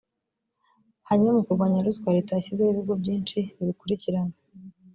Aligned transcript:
hanyuma 1.07 1.35
mu 1.37 1.41
kurwanya 1.47 1.83
ruswa 1.85 2.15
leta 2.17 2.31
yashyizeho 2.33 2.69
ibigo 2.71 2.93
byinshi 3.01 3.37
bibikurikirana 3.55 4.35